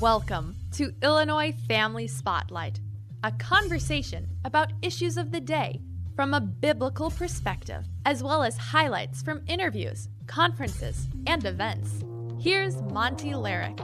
[0.00, 2.80] Welcome to Illinois Family Spotlight,
[3.24, 5.80] a conversation about issues of the day
[6.14, 12.04] from a biblical perspective, as well as highlights from interviews, conferences, and events.
[12.38, 13.80] Here's Monty Larrick.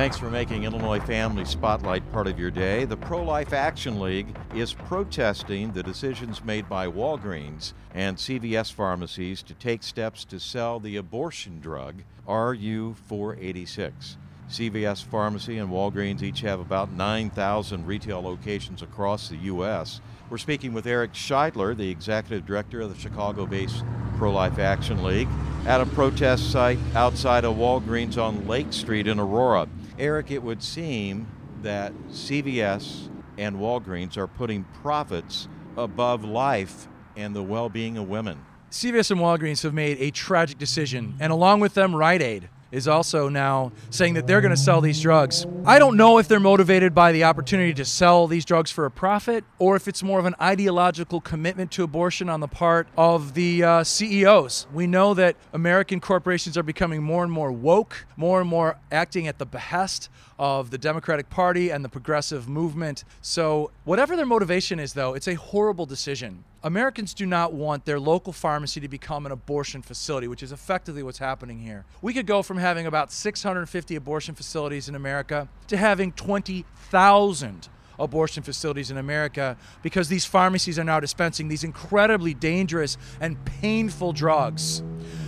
[0.00, 2.86] Thanks for making Illinois Family Spotlight part of your day.
[2.86, 9.42] The Pro Life Action League is protesting the decisions made by Walgreens and CVS pharmacies
[9.42, 14.16] to take steps to sell the abortion drug RU 486.
[14.48, 20.00] CVS Pharmacy and Walgreens each have about 9,000 retail locations across the U.S.
[20.30, 23.84] We're speaking with Eric Scheidler, the executive director of the Chicago based
[24.16, 25.28] Pro Life Action League,
[25.66, 29.68] at a protest site outside of Walgreens on Lake Street in Aurora.
[30.00, 31.28] Eric, it would seem
[31.62, 38.42] that CVS and Walgreens are putting profits above life and the well being of women.
[38.70, 42.88] CVS and Walgreens have made a tragic decision, and along with them, Rite Aid is
[42.88, 45.46] also now saying that they're going to sell these drugs.
[45.64, 48.90] I don't know if they're motivated by the opportunity to sell these drugs for a
[48.90, 53.34] profit or if it's more of an ideological commitment to abortion on the part of
[53.34, 54.66] the uh, CEOs.
[54.72, 59.26] We know that American corporations are becoming more and more woke, more and more acting
[59.26, 60.08] at the behest
[60.40, 63.04] of the Democratic Party and the progressive movement.
[63.20, 66.44] So, whatever their motivation is, though, it's a horrible decision.
[66.62, 71.02] Americans do not want their local pharmacy to become an abortion facility, which is effectively
[71.02, 71.84] what's happening here.
[72.00, 78.42] We could go from having about 650 abortion facilities in America to having 20,000 abortion
[78.42, 84.82] facilities in America because these pharmacies are now dispensing these incredibly dangerous and painful drugs.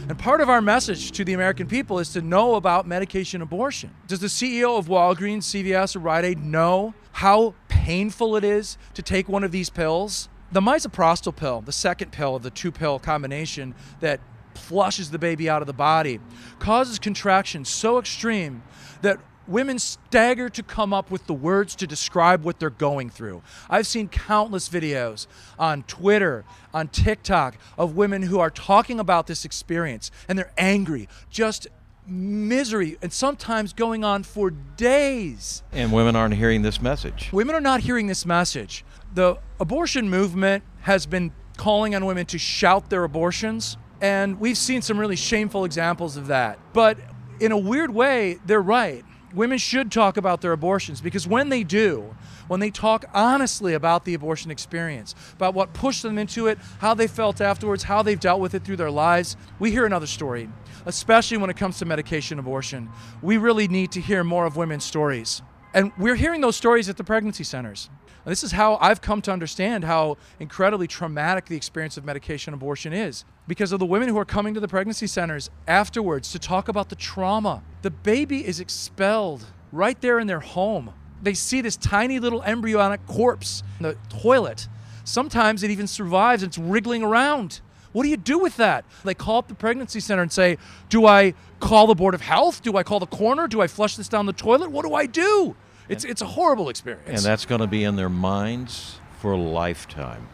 [0.08, 3.94] And part of our message to the American people is to know about medication abortion.
[4.08, 9.02] Does the CEO of Walgreens, CVS, or Rite Aid know how painful it is to
[9.02, 10.28] take one of these pills?
[10.50, 14.20] The misoprostol pill, the second pill of the two pill combination that
[14.54, 16.18] flushes the baby out of the body,
[16.58, 18.62] causes contractions so extreme
[19.02, 23.42] that women stagger to come up with the words to describe what they're going through.
[23.68, 25.26] I've seen countless videos
[25.58, 31.08] on Twitter, on TikTok of women who are talking about this experience and they're angry,
[31.30, 31.68] just
[32.06, 35.62] misery, and sometimes going on for days.
[35.72, 37.30] And women aren't hearing this message.
[37.32, 38.84] Women are not hearing this message.
[39.14, 43.76] The abortion movement has been calling on women to shout their abortions.
[44.00, 46.58] And we've seen some really shameful examples of that.
[46.72, 46.98] But
[47.38, 49.04] in a weird way, they're right
[49.34, 52.14] women should talk about their abortions because when they do,
[52.48, 56.94] when they talk honestly about the abortion experience, about what pushed them into it, how
[56.94, 60.48] they felt afterwards, how they've dealt with it through their lives, we hear another story,
[60.86, 62.88] especially when it comes to medication abortion.
[63.22, 65.42] We really need to hear more of women's stories.
[65.74, 67.88] And we're hearing those stories at the pregnancy centers.
[68.24, 72.92] This is how I've come to understand how incredibly traumatic the experience of medication abortion
[72.92, 76.68] is because of the women who are coming to the pregnancy centers afterwards to talk
[76.68, 77.62] about the trauma.
[77.82, 80.92] The baby is expelled right there in their home.
[81.22, 84.68] They see this tiny little embryonic corpse in the toilet.
[85.04, 87.60] Sometimes it even survives it's wriggling around.
[87.92, 88.84] What do you do with that?
[89.04, 90.56] They call up the pregnancy center and say,
[90.88, 92.62] Do I call the Board of Health?
[92.62, 93.46] Do I call the coroner?
[93.48, 94.70] Do I flush this down the toilet?
[94.70, 95.56] What do I do?
[95.88, 97.08] It's, it's a horrible experience.
[97.08, 100.26] And that's going to be in their minds for a lifetime.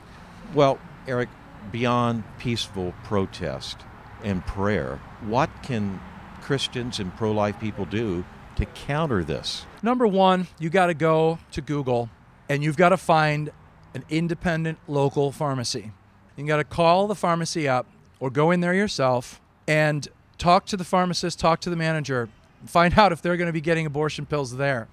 [0.54, 1.28] Well, Eric,
[1.72, 3.78] beyond peaceful protest
[4.22, 6.00] and prayer, what can
[6.40, 8.24] Christians and pro life people do
[8.56, 9.66] to counter this?
[9.82, 12.10] Number one, you got to go to Google
[12.48, 13.50] and you've got to find
[13.94, 15.92] an independent local pharmacy.
[16.36, 17.86] You got to call the pharmacy up
[18.20, 20.06] or go in there yourself and
[20.38, 22.28] talk to the pharmacist, talk to the manager,
[22.64, 24.88] find out if they're going to be getting abortion pills there.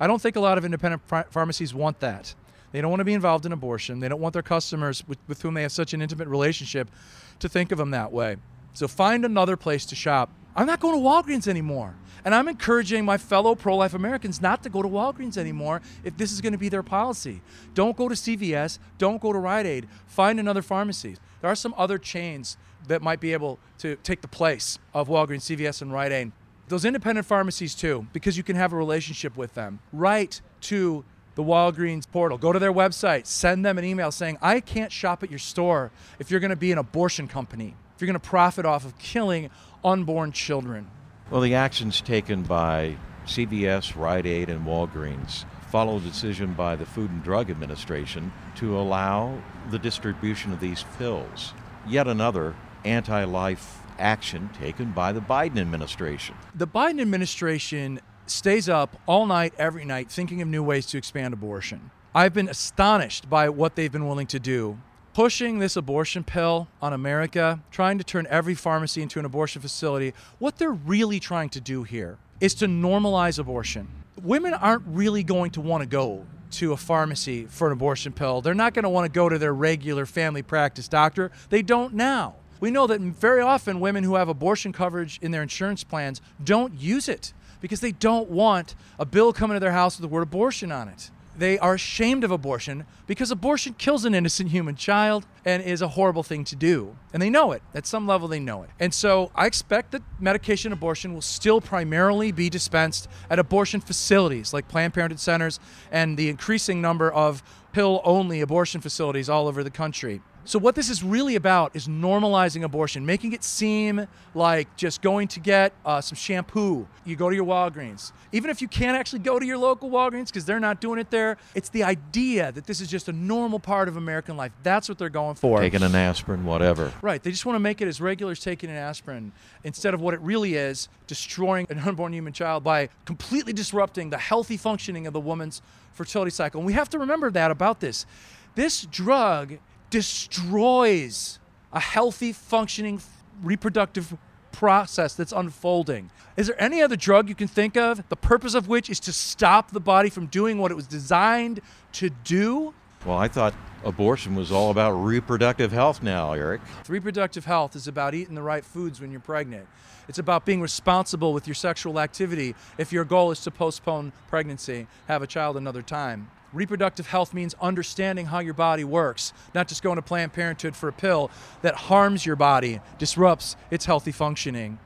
[0.00, 2.34] I don't think a lot of independent pharmacies want that.
[2.72, 4.00] They don't want to be involved in abortion.
[4.00, 6.90] They don't want their customers with, with whom they have such an intimate relationship
[7.38, 8.36] to think of them that way.
[8.74, 10.30] So find another place to shop.
[10.54, 11.94] I'm not going to Walgreens anymore.
[12.24, 16.16] And I'm encouraging my fellow pro life Americans not to go to Walgreens anymore if
[16.16, 17.40] this is going to be their policy.
[17.74, 19.88] Don't go to CVS, don't go to Rite Aid.
[20.06, 21.16] Find another pharmacy.
[21.40, 22.56] There are some other chains
[22.88, 26.32] that might be able to take the place of Walgreens, CVS, and Rite Aid.
[26.68, 29.78] Those independent pharmacies, too, because you can have a relationship with them.
[29.92, 31.04] Write to
[31.38, 32.36] the Walgreens portal.
[32.36, 35.92] Go to their website, send them an email saying, I can't shop at your store
[36.18, 38.98] if you're going to be an abortion company, if you're going to profit off of
[38.98, 39.48] killing
[39.84, 40.90] unborn children.
[41.30, 42.96] Well, the actions taken by
[43.26, 48.76] CVS, Rite Aid, and Walgreens follow a decision by the Food and Drug Administration to
[48.76, 51.52] allow the distribution of these pills.
[51.86, 56.34] Yet another anti life action taken by the Biden administration.
[56.52, 58.00] The Biden administration
[58.30, 61.90] stays up all night, every night, thinking of new ways to expand abortion.
[62.14, 64.78] I've been astonished by what they've been willing to do.
[65.18, 70.14] pushing this abortion pill on America, trying to turn every pharmacy into an abortion facility,
[70.38, 73.88] what they're really trying to do here is to normalize abortion.
[74.22, 78.40] Women aren't really going to want to go to a pharmacy for an abortion pill.
[78.42, 81.32] They're not going to want to go to their regular family practice doctor.
[81.48, 82.36] They don't now.
[82.60, 86.80] We know that very often women who have abortion coverage in their insurance plans don't
[86.80, 90.22] use it because they don't want a bill coming to their house with the word
[90.22, 91.10] abortion on it.
[91.38, 95.88] They are ashamed of abortion because abortion kills an innocent human child and is a
[95.88, 96.96] horrible thing to do.
[97.12, 97.62] And they know it.
[97.74, 98.70] At some level, they know it.
[98.80, 104.52] And so I expect that medication abortion will still primarily be dispensed at abortion facilities
[104.52, 105.60] like Planned Parenthood centers
[105.92, 110.20] and the increasing number of pill only abortion facilities all over the country.
[110.48, 115.28] So, what this is really about is normalizing abortion, making it seem like just going
[115.28, 116.88] to get uh, some shampoo.
[117.04, 118.12] You go to your Walgreens.
[118.32, 121.10] Even if you can't actually go to your local Walgreens because they're not doing it
[121.10, 124.52] there, it's the idea that this is just a normal part of American life.
[124.62, 125.60] That's what they're going for.
[125.60, 126.94] Taking an aspirin, whatever.
[127.02, 127.22] Right.
[127.22, 129.32] They just want to make it as regular as taking an aspirin
[129.64, 134.16] instead of what it really is destroying an unborn human child by completely disrupting the
[134.16, 135.60] healthy functioning of the woman's
[135.92, 136.60] fertility cycle.
[136.60, 138.06] And we have to remember that about this.
[138.54, 139.58] This drug
[139.90, 141.38] destroys
[141.72, 143.00] a healthy, functioning
[143.42, 144.16] reproductive
[144.52, 146.10] process that's unfolding.
[146.36, 149.12] Is there any other drug you can think of, the purpose of which is to
[149.12, 151.60] stop the body from doing what it was designed
[151.92, 152.74] to do?
[153.06, 153.54] Well, I thought
[153.84, 156.60] abortion was all about reproductive health now, Eric.
[156.88, 159.68] Reproductive health is about eating the right foods when you're pregnant.
[160.08, 164.86] It's about being responsible with your sexual activity if your goal is to postpone pregnancy,
[165.06, 166.30] have a child another time.
[166.52, 170.88] Reproductive health means understanding how your body works, not just going to Planned Parenthood for
[170.88, 171.30] a pill
[171.60, 174.78] that harms your body, disrupts its healthy functioning.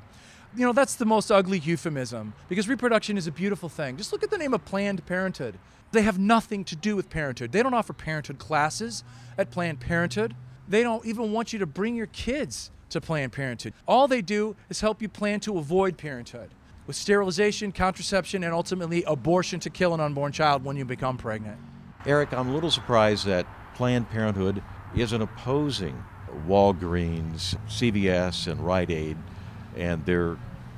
[0.56, 3.97] You know, that's the most ugly euphemism because reproduction is a beautiful thing.
[3.97, 5.56] Just look at the name of Planned Parenthood.
[5.93, 7.53] They have nothing to do with parenthood.
[7.53, 9.05] They don't offer parenthood classes
[9.38, 10.35] at Planned Parenthood.
[10.69, 13.73] They don't even want you to bring your kids to Planned Parenthood.
[13.87, 16.50] All they do is help you plan to avoid parenthood
[16.87, 21.58] with sterilization, contraception, and ultimately abortion to kill an unborn child when you become pregnant.
[22.06, 24.62] Eric, I'm a little surprised that Planned Parenthood
[24.96, 26.02] isn't opposing
[26.46, 29.17] Walgreens, CVS, and Rite Aid
[29.76, 30.37] and their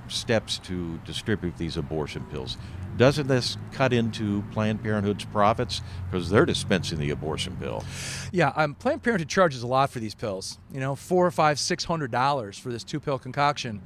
[0.08, 2.56] steps to distribute these abortion pills.
[2.96, 7.82] Doesn't this cut into Planned Parenthood's profits because they're dispensing the abortion pill?
[8.30, 10.58] Yeah, um, Planned Parenthood charges a lot for these pills.
[10.72, 13.82] You know, four or five, six hundred dollars for this two-pill concoction.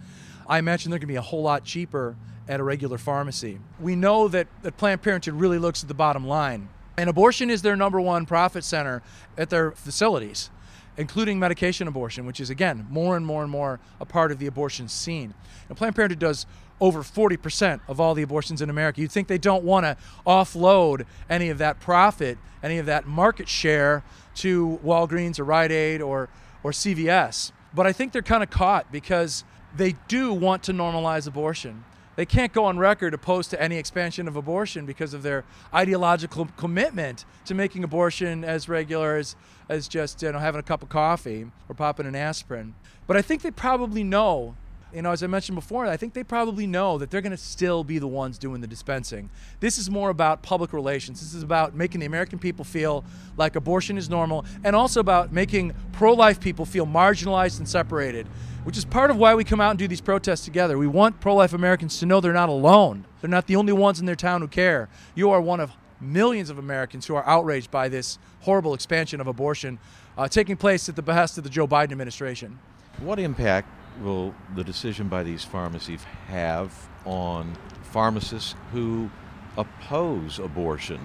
[0.49, 2.17] I imagine they're going to be a whole lot cheaper
[2.49, 3.59] at a regular pharmacy.
[3.79, 6.69] We know that, that Planned Parenthood really looks at the bottom line.
[6.97, 9.03] And abortion is their number one profit center
[9.37, 10.51] at their facilities,
[10.97, 14.47] including medication abortion, which is, again, more and more and more a part of the
[14.47, 15.35] abortion scene.
[15.69, 16.47] And Planned Parenthood does
[16.81, 19.01] over 40% of all the abortions in America.
[19.01, 19.97] You'd think they don't want to
[20.27, 24.03] offload any of that profit, any of that market share
[24.37, 26.29] to Walgreens or Rite Aid or,
[26.63, 27.53] or CVS.
[27.75, 29.45] But I think they're kind of caught because
[29.79, 31.85] they do want to normalize abortion.
[32.17, 36.49] They can't go on record opposed to any expansion of abortion because of their ideological
[36.57, 39.37] commitment to making abortion as regular as,
[39.69, 42.75] as just you know having a cup of coffee or popping an aspirin.
[43.07, 44.57] But I think they probably know
[44.93, 47.37] you know, as I mentioned before, I think they probably know that they're going to
[47.37, 49.31] still be the ones doing the dispensing.
[49.61, 51.21] This is more about public relations.
[51.21, 53.05] This is about making the American people feel
[53.37, 58.27] like abortion is normal and also about making pro life people feel marginalized and separated
[58.65, 60.77] which is part of why we come out and do these protests together.
[60.77, 63.07] We want pro life Americans to know they're not alone.
[63.23, 64.91] They're not the only ones in their town who care.
[65.15, 65.73] You are one of
[66.03, 69.79] millions of Americans who are outraged by this horrible expansion of abortion
[70.19, 72.59] uh, taking place at the behest of the Joe Biden administration.
[73.01, 73.71] What impact
[74.03, 76.73] will the decision by these pharmacies have
[77.05, 79.11] on pharmacists who
[79.57, 81.01] oppose abortion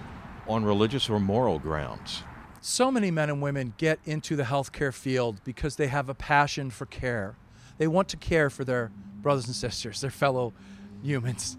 [0.48, 2.24] on religious or moral grounds?
[2.62, 6.70] So many men and women get into the healthcare field because they have a passion
[6.70, 7.36] for care.
[7.78, 10.54] They want to care for their brothers and sisters, their fellow
[11.02, 11.58] humans.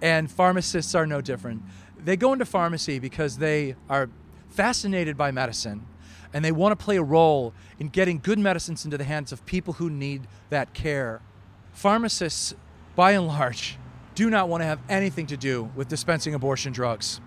[0.00, 1.62] And pharmacists are no different.
[2.02, 4.08] They go into pharmacy because they are
[4.48, 5.84] fascinated by medicine
[6.32, 9.44] and they want to play a role in getting good medicines into the hands of
[9.46, 11.20] people who need that care.
[11.72, 12.54] Pharmacists,
[12.96, 13.78] by and large,
[14.14, 17.20] do not want to have anything to do with dispensing abortion drugs.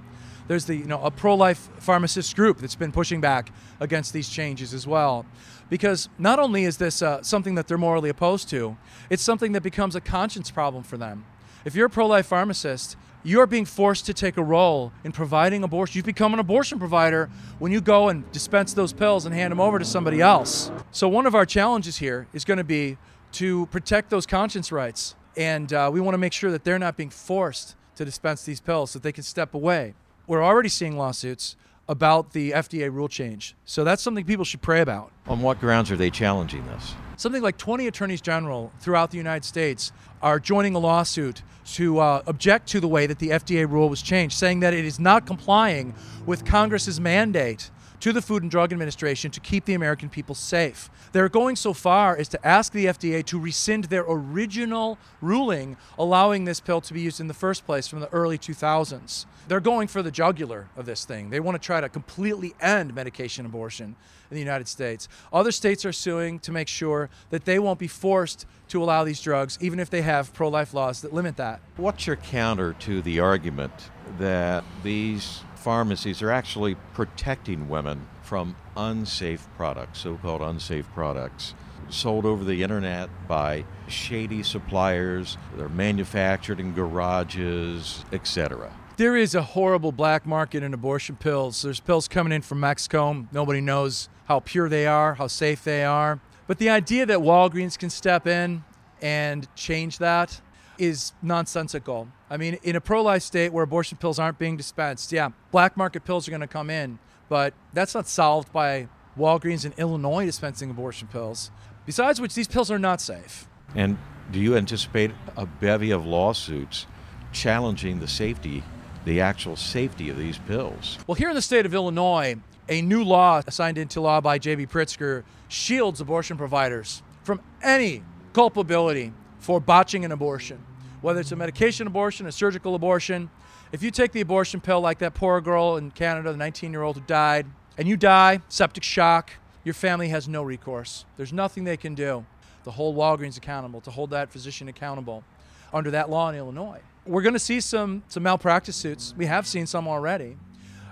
[0.47, 4.73] There's the you know a pro-life pharmacist group that's been pushing back against these changes
[4.73, 5.25] as well
[5.69, 8.77] because not only is this uh, something that they're morally opposed to,
[9.09, 11.25] it's something that becomes a conscience problem for them.
[11.65, 15.63] If you're a pro life pharmacist, you're being forced to take a role in providing
[15.63, 15.97] abortion.
[15.97, 19.61] You've become an abortion provider when you go and dispense those pills and hand them
[19.61, 20.71] over to somebody else.
[20.91, 22.97] So, one of our challenges here is going to be
[23.33, 25.15] to protect those conscience rights.
[25.35, 28.59] And uh, we want to make sure that they're not being forced to dispense these
[28.59, 29.95] pills so that they can step away.
[30.27, 31.55] We're already seeing lawsuits
[31.87, 33.55] about the FDA rule change.
[33.65, 35.11] So that's something people should pray about.
[35.27, 36.93] On what grounds are they challenging this?
[37.17, 42.21] Something like 20 attorneys general throughout the United States are joining a lawsuit to uh,
[42.27, 45.25] object to the way that the FDA rule was changed, saying that it is not
[45.25, 45.93] complying
[46.25, 47.69] with Congress's mandate
[48.03, 50.89] to the Food and Drug Administration to keep the American people safe.
[51.13, 56.43] They're going so far as to ask the FDA to rescind their original ruling allowing
[56.43, 59.25] this pill to be used in the first place from the early 2000s.
[59.47, 61.29] They're going for the jugular of this thing.
[61.29, 63.95] They want to try to completely end medication abortion
[64.29, 65.07] in the United States.
[65.31, 69.21] Other states are suing to make sure that they won't be forced to allow these
[69.21, 71.61] drugs, even if they have pro life laws that limit that.
[71.77, 73.71] What's your counter to the argument
[74.19, 81.55] that these pharmacies are actually protecting women from unsafe products, so called unsafe products?
[81.89, 88.73] Sold over the internet by shady suppliers, they're manufactured in garages, etc.
[88.97, 91.61] There is a horrible black market in abortion pills.
[91.61, 93.25] There's pills coming in from Mexico.
[93.31, 96.19] Nobody knows how pure they are, how safe they are.
[96.45, 98.63] But the idea that Walgreens can step in
[99.01, 100.41] and change that
[100.77, 102.07] is nonsensical.
[102.29, 105.77] I mean, in a pro life state where abortion pills aren't being dispensed, yeah, black
[105.77, 106.99] market pills are going to come in,
[107.29, 108.87] but that's not solved by
[109.17, 111.51] Walgreens in Illinois dispensing abortion pills.
[111.85, 113.47] Besides which, these pills are not safe.
[113.75, 113.97] And
[114.31, 116.87] do you anticipate a bevy of lawsuits
[117.31, 118.63] challenging the safety,
[119.05, 120.97] the actual safety of these pills?
[121.07, 122.37] Well, here in the state of Illinois,
[122.69, 124.67] a new law signed into law by J.B.
[124.67, 130.57] Pritzker shields abortion providers from any culpability for botching an abortion,
[131.01, 133.29] whether it's a medication abortion, a surgical abortion.
[133.73, 136.81] If you take the abortion pill, like that poor girl in Canada, the 19 year
[136.81, 137.45] old who died,
[137.77, 139.31] and you die, septic shock,
[139.65, 141.03] your family has no recourse.
[141.17, 142.25] There's nothing they can do
[142.63, 145.25] to hold Walgreens accountable, to hold that physician accountable
[145.73, 146.79] under that law in Illinois.
[147.05, 149.13] We're going to see some, some malpractice suits.
[149.17, 150.37] We have seen some already,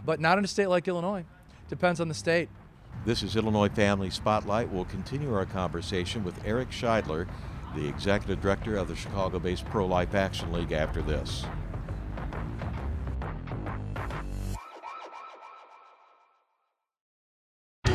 [0.06, 1.24] but not in a state like Illinois.
[1.70, 2.50] Depends on the state.
[3.06, 4.70] This is Illinois Family Spotlight.
[4.70, 7.30] We'll continue our conversation with Eric Scheidler,
[7.76, 11.46] the executive director of the Chicago based Pro Life Action League, after this.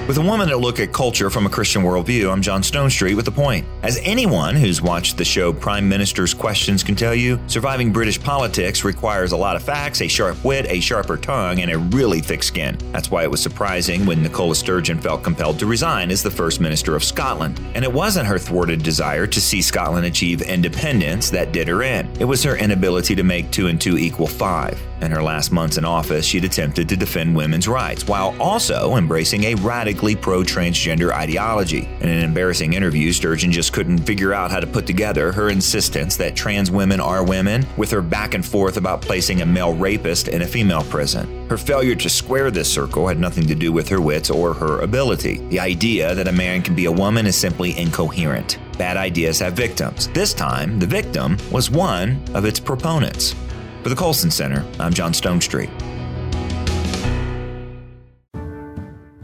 [0.07, 3.25] With a woman to look at culture from a Christian worldview, I'm John Stonestreet with
[3.25, 3.67] The Point.
[3.83, 8.85] As anyone who's watched the show Prime Minister's Questions can tell you, surviving British politics
[8.85, 12.45] requires a lot of facts, a sharp wit, a sharper tongue, and a really thick
[12.45, 12.79] skin.
[12.93, 16.61] That's why it was surprising when Nicola Sturgeon felt compelled to resign as the First
[16.61, 17.61] Minister of Scotland.
[17.75, 22.09] And it wasn't her thwarted desire to see Scotland achieve independence that did her in.
[22.21, 24.81] It was her inability to make two and two equal five.
[25.03, 29.45] In her last months in office, she'd attempted to defend women's rights while also embracing
[29.45, 31.89] a radically pro transgender ideology.
[32.01, 36.17] In an embarrassing interview, Sturgeon just couldn't figure out how to put together her insistence
[36.17, 40.29] that trans women are women with her back and forth about placing a male rapist
[40.29, 41.47] in a female prison.
[41.51, 44.81] Her failure to square this circle had nothing to do with her wits or her
[44.81, 45.39] ability.
[45.49, 48.59] The idea that a man can be a woman is simply incoherent.
[48.79, 50.09] Bad ideas have victims.
[50.09, 53.35] This time, the victim was one of its proponents.
[53.87, 55.71] For the Colson Center, I'm John Stonestreet.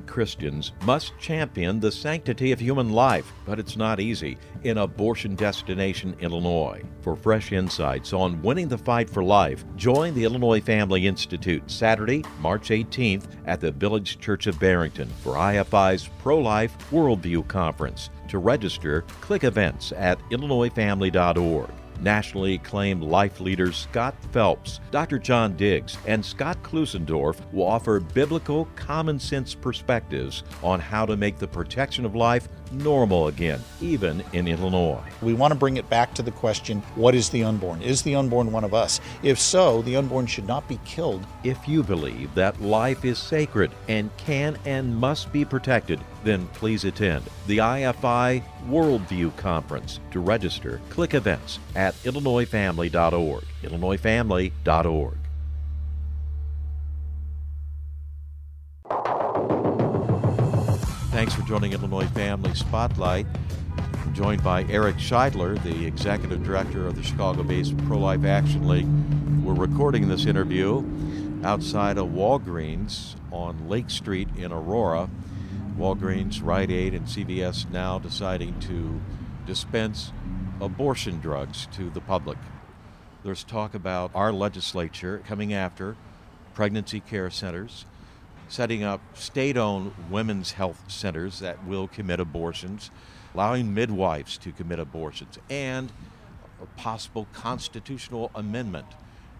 [0.06, 6.14] Christians must champion the sanctity of human life, but it's not easy in abortion destination
[6.20, 6.80] Illinois.
[7.00, 12.24] For fresh insights on winning the fight for life, join the Illinois Family Institute Saturday,
[12.38, 18.10] March 18th at the Village Church of Barrington for IFI's Pro Life Worldview Conference.
[18.28, 21.68] To register, click events at illinoisfamily.org
[22.02, 25.18] nationally acclaimed life leaders Scott Phelps, Dr.
[25.18, 31.38] John Diggs, and Scott Klusendorf will offer biblical common sense perspectives on how to make
[31.38, 35.02] the protection of life normal again, even in Illinois.
[35.20, 37.82] We want to bring it back to the question what is the unborn?
[37.82, 39.00] Is the unborn one of us?
[39.22, 41.26] If so, the unborn should not be killed.
[41.44, 46.84] If you believe that life is sacred and can and must be protected, then please
[46.84, 50.00] attend the IFI Worldview Conference.
[50.12, 53.44] To register, click events at illinoisfamily.org.
[53.62, 55.16] illinoisfamily.org.
[61.10, 63.26] Thanks for joining Illinois Family Spotlight.
[63.76, 68.66] I'm joined by Eric Scheidler, the executive director of the Chicago based Pro Life Action
[68.66, 68.88] League.
[69.44, 70.82] We're recording this interview
[71.44, 75.10] outside of Walgreens on Lake Street in Aurora.
[75.82, 79.00] Walgreens, Rite Aid, and CVS now deciding to
[79.44, 80.12] dispense
[80.60, 82.38] abortion drugs to the public.
[83.24, 85.96] There's talk about our legislature coming after
[86.54, 87.84] pregnancy care centers,
[88.46, 92.92] setting up state owned women's health centers that will commit abortions,
[93.34, 95.90] allowing midwives to commit abortions, and
[96.62, 98.86] a possible constitutional amendment,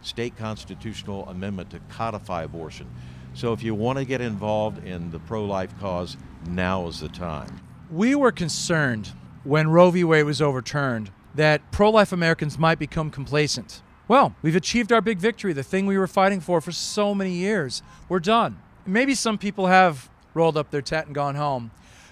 [0.01, 2.91] state constitutional amendment to codify abortion.
[3.35, 7.09] So if you want to get involved in the pro life cause, now is the
[7.09, 7.61] time.
[7.91, 9.13] We were concerned
[9.45, 10.05] when Roe v.
[10.05, 13.83] Wade was overturned that pro life Americans might become complacent.
[14.09, 17.33] Well, we've achieved our big victory, the thing we were fighting for for so many
[17.33, 17.83] years.
[18.09, 18.61] We're done.
[18.85, 21.71] Maybe some people have rolled up their tent and gone home,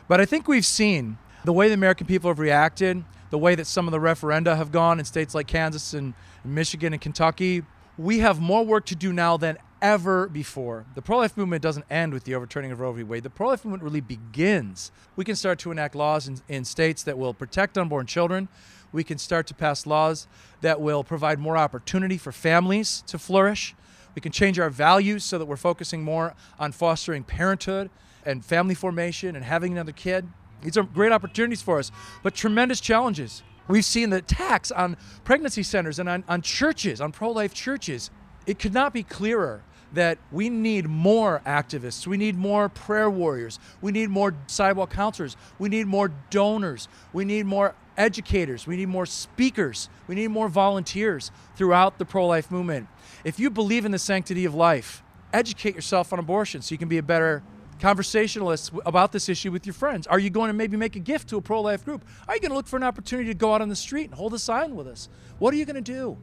[0.08, 3.66] but I think we've seen the way the American people have reacted, the way that
[3.66, 7.62] some of the referenda have gone in states like Kansas and Michigan and Kentucky.
[7.98, 10.84] We have more work to do now than ever before.
[10.94, 13.02] The pro life movement doesn't end with the overturning of Roe v.
[13.02, 13.22] Wade.
[13.22, 14.92] The pro life movement really begins.
[15.16, 18.48] We can start to enact laws in, in states that will protect unborn children.
[18.92, 20.26] We can start to pass laws
[20.60, 23.74] that will provide more opportunity for families to flourish.
[24.14, 27.90] We can change our values so that we're focusing more on fostering parenthood
[28.24, 30.28] and family formation and having another kid.
[30.62, 31.90] These are great opportunities for us,
[32.22, 33.42] but tremendous challenges.
[33.68, 38.10] We've seen the attacks on pregnancy centers and on, on churches, on pro life churches.
[38.46, 42.06] It could not be clearer that we need more activists.
[42.06, 43.58] We need more prayer warriors.
[43.80, 45.36] We need more sidewalk counselors.
[45.58, 46.88] We need more donors.
[47.12, 48.66] We need more educators.
[48.66, 49.88] We need more speakers.
[50.06, 52.88] We need more volunteers throughout the pro life movement.
[53.24, 56.88] If you believe in the sanctity of life, educate yourself on abortion so you can
[56.88, 57.42] be a better
[57.80, 60.06] conversationalist about this issue with your friends.
[60.06, 62.04] Are you going to maybe make a gift to a pro life group?
[62.28, 64.14] Are you going to look for an opportunity to go out on the street and
[64.14, 65.08] hold a sign with us?
[65.38, 66.16] What are you going to do?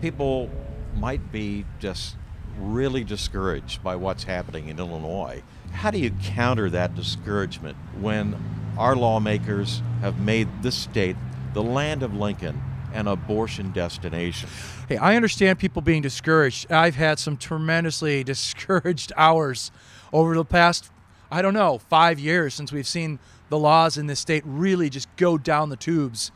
[0.00, 0.50] People
[0.96, 2.16] might be just
[2.60, 5.42] really discouraged by what's happening in Illinois.
[5.72, 8.36] How do you counter that discouragement when
[8.76, 11.16] our lawmakers have made this state
[11.54, 12.60] the land of Lincoln
[12.92, 14.48] an abortion destination?
[14.88, 16.70] Hey, I understand people being discouraged.
[16.72, 19.70] I've had some tremendously discouraged hours
[20.12, 20.90] over the past,
[21.30, 23.18] I don't know, five years since we've seen
[23.50, 26.30] the laws in this state really just go down the tubes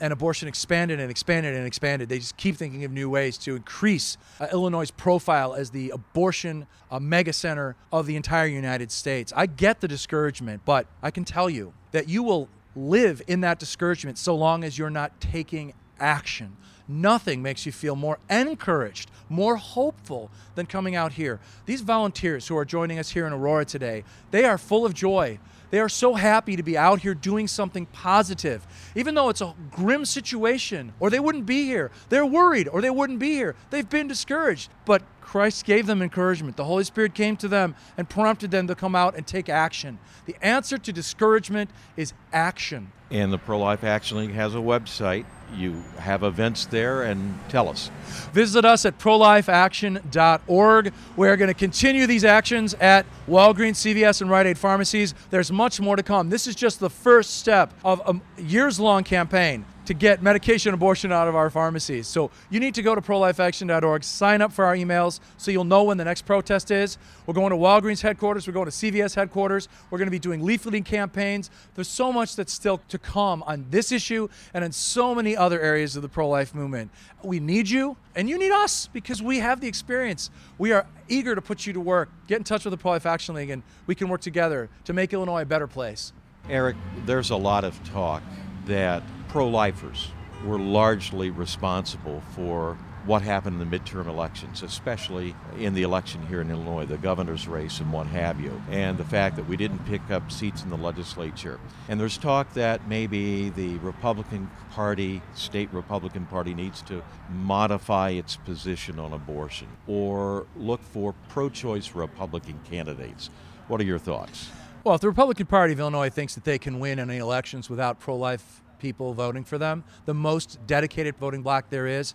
[0.00, 2.08] and abortion expanded and expanded and expanded.
[2.08, 6.66] They just keep thinking of new ways to increase uh, Illinois' profile as the abortion
[6.90, 9.32] uh, mega center of the entire United States.
[9.36, 13.58] I get the discouragement, but I can tell you that you will live in that
[13.58, 16.56] discouragement so long as you're not taking action.
[16.88, 21.40] Nothing makes you feel more encouraged, more hopeful than coming out here.
[21.64, 25.38] These volunteers who are joining us here in Aurora today, they are full of joy
[25.70, 29.54] they are so happy to be out here doing something positive, even though it's a
[29.70, 31.90] grim situation, or they wouldn't be here.
[32.08, 33.56] They're worried, or they wouldn't be here.
[33.70, 34.70] They've been discouraged.
[34.86, 36.56] But Christ gave them encouragement.
[36.56, 39.98] The Holy Spirit came to them and prompted them to come out and take action.
[40.24, 42.92] The answer to discouragement is action.
[43.10, 45.26] And the Pro Life Action League has a website.
[45.54, 47.90] You have events there, and tell us.
[48.32, 50.92] Visit us at prolifeaction.org.
[51.16, 55.14] We're going to continue these actions at Walgreens, CVS, and Rite Aid pharmacies.
[55.30, 56.30] There's much more to come.
[56.30, 61.12] This is just the first step of a years long campaign to get medication abortion
[61.12, 62.06] out of our pharmacies.
[62.06, 65.84] So you need to go to prolifeaction.org, sign up for our emails so you'll know
[65.84, 66.98] when the next protest is.
[67.24, 70.42] We're going to Walgreens headquarters, we're going to CVS headquarters, we're going to be doing
[70.42, 71.50] leafleting campaigns.
[71.74, 75.60] There's so much that's still to come on this issue and in so many other
[75.60, 76.90] areas of the pro life movement.
[77.22, 80.30] We need you and you need us because we have the experience.
[80.58, 82.10] We are eager to put you to work.
[82.26, 84.92] Get in touch with the Pro Life Action League and we can work together to
[84.92, 86.12] make Illinois a better place.
[86.48, 88.22] Eric, there's a lot of talk
[88.66, 89.02] that
[89.36, 90.08] pro lifers
[90.46, 96.40] were largely responsible for what happened in the midterm elections, especially in the election here
[96.40, 99.80] in Illinois, the governor's race and what have you, and the fact that we didn't
[99.80, 101.60] pick up seats in the legislature.
[101.90, 108.36] And there's talk that maybe the Republican Party, state Republican Party, needs to modify its
[108.36, 113.28] position on abortion or look for pro choice Republican candidates.
[113.68, 114.48] What are your thoughts?
[114.82, 118.00] Well, if the Republican Party of Illinois thinks that they can win any elections without
[118.00, 122.14] pro life people voting for them, the most dedicated voting bloc there is,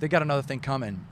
[0.00, 1.06] they got another thing coming.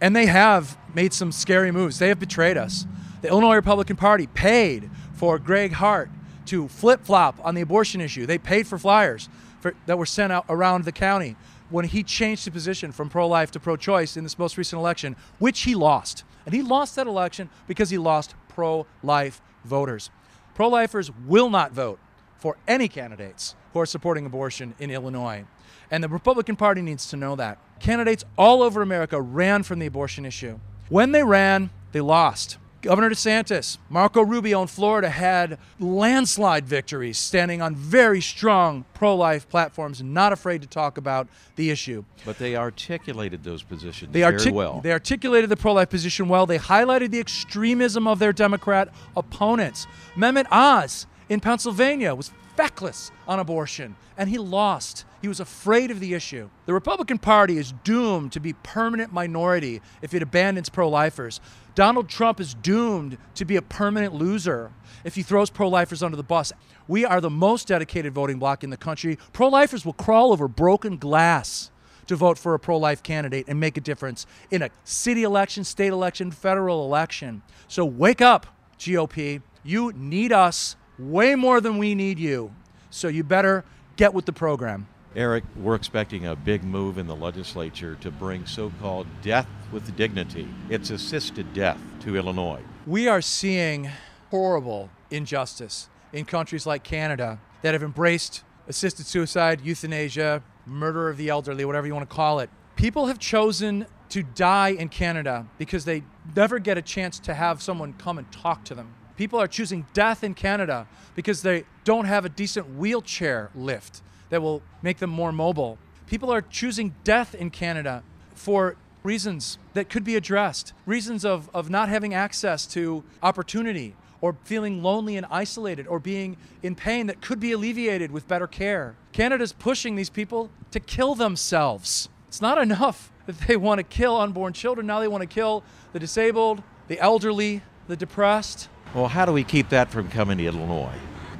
[0.00, 1.98] And they have made some scary moves.
[1.98, 2.86] They have betrayed us.
[3.20, 6.10] The Illinois Republican Party paid for Greg Hart
[6.46, 8.26] to flip flop on the abortion issue.
[8.26, 9.28] They paid for flyers
[9.60, 11.36] for, that were sent out around the county
[11.70, 14.78] when he changed his position from pro life to pro choice in this most recent
[14.78, 16.24] election, which he lost.
[16.44, 20.10] And he lost that election because he lost pro life voters.
[20.54, 22.00] Pro lifers will not vote
[22.36, 25.44] for any candidates who are supporting abortion in Illinois.
[25.90, 27.58] And the Republican Party needs to know that.
[27.80, 30.58] Candidates all over America ran from the abortion issue.
[30.88, 32.58] When they ran, they lost.
[32.82, 39.48] Governor DeSantis, Marco Rubio in Florida had landslide victories, standing on very strong pro life
[39.48, 42.04] platforms not afraid to talk about the issue.
[42.24, 44.80] But they articulated those positions they artic- very well.
[44.82, 46.44] They articulated the pro life position well.
[46.44, 49.86] They highlighted the extremism of their Democrat opponents.
[50.16, 55.04] Mehmet Oz in Pennsylvania was feckless on abortion, and he lost.
[55.20, 56.50] He was afraid of the issue.
[56.66, 61.40] The Republican Party is doomed to be permanent minority if it abandons pro-lifers.
[61.74, 64.72] Donald Trump is doomed to be a permanent loser
[65.04, 66.52] if he throws pro-lifers under the bus.
[66.88, 69.18] We are the most dedicated voting bloc in the country.
[69.32, 71.70] Pro-lifers will crawl over broken glass
[72.06, 75.64] to vote for a pro life candidate and make a difference in a city election,
[75.64, 77.42] state election, federal election.
[77.68, 78.46] So wake up,
[78.78, 79.40] GOP.
[79.62, 82.52] You need us way more than we need you.
[82.90, 83.64] So you better
[83.96, 84.86] get with the program.
[85.14, 89.94] Eric, we're expecting a big move in the legislature to bring so called death with
[89.96, 90.48] dignity.
[90.70, 92.62] It's assisted death to Illinois.
[92.86, 93.90] We are seeing
[94.30, 101.28] horrible injustice in countries like Canada that have embraced assisted suicide, euthanasia, murder of the
[101.28, 102.48] elderly, whatever you want to call it.
[102.76, 106.02] People have chosen to die in Canada because they
[106.34, 108.94] never get a chance to have someone come and talk to them.
[109.22, 114.42] People are choosing death in Canada because they don't have a decent wheelchair lift that
[114.42, 115.78] will make them more mobile.
[116.08, 118.02] People are choosing death in Canada
[118.34, 124.34] for reasons that could be addressed, reasons of, of not having access to opportunity, or
[124.42, 128.96] feeling lonely and isolated, or being in pain that could be alleviated with better care.
[129.12, 132.08] Canada's pushing these people to kill themselves.
[132.26, 135.62] It's not enough that they want to kill unborn children, now they want to kill
[135.92, 138.68] the disabled, the elderly, the depressed.
[138.94, 140.92] Well, how do we keep that from coming to Illinois?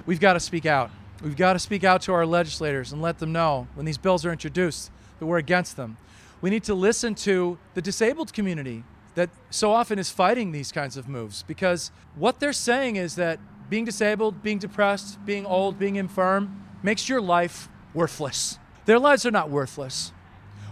[0.06, 0.90] We've got to speak out.
[1.22, 4.24] We've got to speak out to our legislators and let them know when these bills
[4.24, 5.98] are introduced that we're against them.
[6.40, 8.84] We need to listen to the disabled community
[9.16, 13.38] that so often is fighting these kinds of moves because what they're saying is that
[13.68, 18.58] being disabled, being depressed, being old, being infirm makes your life worthless.
[18.86, 20.12] Their lives are not worthless.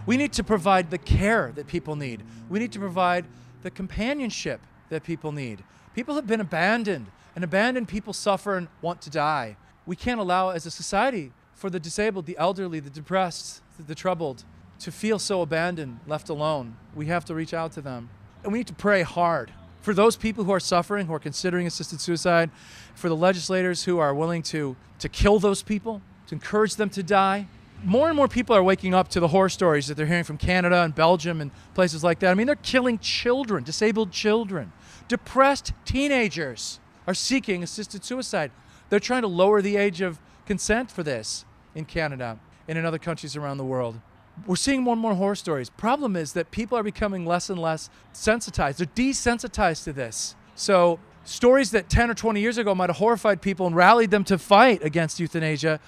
[0.07, 2.23] We need to provide the care that people need.
[2.49, 3.25] We need to provide
[3.61, 5.63] the companionship that people need.
[5.93, 9.57] People have been abandoned, and abandoned people suffer and want to die.
[9.85, 13.95] We can't allow, as a society, for the disabled, the elderly, the depressed, the, the
[13.95, 14.43] troubled
[14.79, 16.75] to feel so abandoned, left alone.
[16.95, 18.09] We have to reach out to them.
[18.43, 19.51] And we need to pray hard
[19.81, 22.49] for those people who are suffering, who are considering assisted suicide,
[22.95, 27.03] for the legislators who are willing to, to kill those people, to encourage them to
[27.03, 27.47] die.
[27.83, 30.37] More and more people are waking up to the horror stories that they're hearing from
[30.37, 32.29] Canada and Belgium and places like that.
[32.29, 34.71] I mean, they're killing children, disabled children.
[35.11, 38.49] Depressed teenagers are seeking assisted suicide.
[38.89, 41.43] They're trying to lower the age of consent for this
[41.75, 43.99] in Canada and in other countries around the world.
[44.47, 45.69] We're seeing more and more horror stories.
[45.69, 48.79] Problem is that people are becoming less and less sensitized.
[48.79, 50.37] They're desensitized to this.
[50.55, 54.23] So stories that 10 or 20 years ago might have horrified people and rallied them
[54.23, 55.81] to fight against euthanasia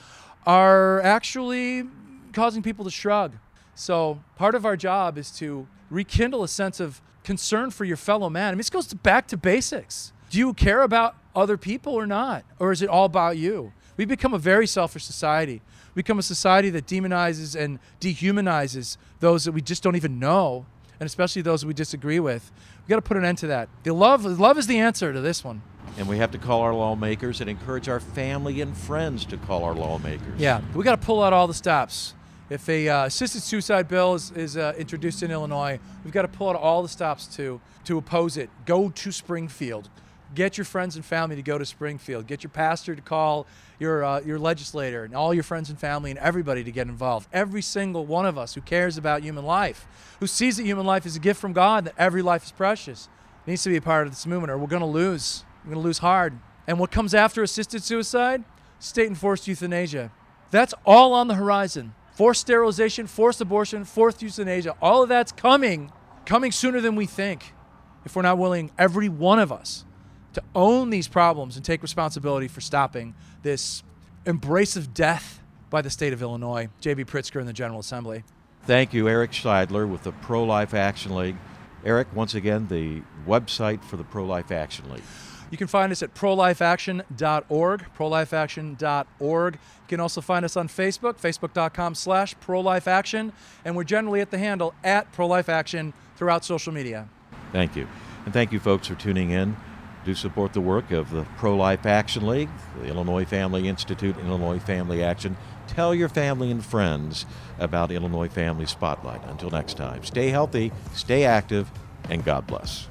[0.45, 1.83] are actually
[2.33, 3.38] causing people to shrug.
[3.73, 8.29] So part of our job is to rekindle a sense of concern for your fellow
[8.29, 8.49] man.
[8.49, 10.13] I mean, this goes back to basics.
[10.29, 12.43] Do you care about other people or not?
[12.59, 13.73] Or is it all about you?
[13.97, 15.62] We've become a very selfish society.
[15.93, 20.65] We become a society that demonizes and dehumanizes those that we just don't even know,
[20.99, 22.51] and especially those we disagree with.
[22.81, 23.69] We've got to put an end to that.
[23.83, 25.62] The love, love is the answer to this one.
[25.97, 29.63] And we have to call our lawmakers and encourage our family and friends to call
[29.63, 30.39] our lawmakers.
[30.39, 32.15] Yeah, we got to pull out all the stops.
[32.49, 36.27] If a uh, assisted suicide bill is, is uh, introduced in Illinois, we've got to
[36.27, 38.49] pull out all the stops to to oppose it.
[38.65, 39.89] Go to Springfield.
[40.36, 42.25] Get your friends and family to go to Springfield.
[42.25, 43.45] Get your pastor to call
[43.79, 47.27] your uh, your legislator and all your friends and family and everybody to get involved.
[47.32, 49.88] Every single one of us who cares about human life,
[50.19, 53.10] who sees that human life is a gift from God, that every life is precious,
[53.45, 55.45] needs to be a part of this movement, or we're going to lose.
[55.63, 56.38] We're going to lose hard.
[56.67, 58.43] And what comes after assisted suicide?
[58.79, 60.12] State enforced euthanasia.
[60.51, 61.93] That's all on the horizon.
[62.13, 64.76] Forced sterilization, forced abortion, forced euthanasia.
[64.82, 65.91] All of that's coming,
[66.26, 67.54] coming sooner than we think.
[68.06, 69.86] If we're not willing, every one of us,
[70.34, 73.84] to own these problems and take responsibility for stopping this
[74.26, 76.69] embrace of death by the state of Illinois.
[76.82, 77.06] J.B.
[77.06, 78.23] Pritzker and the General Assembly.
[78.65, 81.36] Thank you, Eric Scheidler with the Pro Life Action League.
[81.84, 85.04] Eric, once again, the website for the Pro Life Action League.
[85.53, 89.53] You can find us at prolifeaction.org, prolifeaction.org.
[89.53, 93.31] You can also find us on Facebook, facebook.com slash prolifeaction,
[93.63, 97.07] and we're generally at the handle at prolifeaction throughout social media.
[97.51, 97.87] Thank you.
[98.25, 99.55] And thank you, folks, for tuning in.
[100.05, 104.57] Do support the work of the Pro Life Action League, the Illinois Family Institute, Illinois
[104.57, 105.37] Family Action.
[105.67, 107.27] Tell your family and friends
[107.59, 109.23] about Illinois Family Spotlight.
[109.25, 111.69] Until next time, stay healthy, stay active,
[112.09, 112.87] and God bless.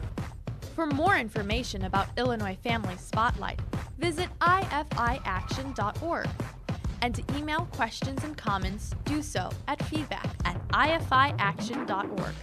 [0.82, 3.60] For more information about Illinois Family Spotlight,
[3.98, 6.28] visit ifiaction.org.
[7.02, 12.34] And to email questions and comments, do so at feedback at ifiaction.org.